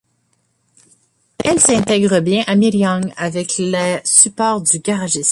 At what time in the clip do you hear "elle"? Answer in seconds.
1.43-1.59